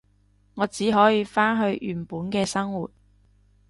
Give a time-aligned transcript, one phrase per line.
[0.55, 2.89] 我只可以返去原本嘅生活